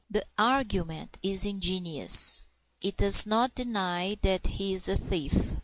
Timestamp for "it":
2.81-2.97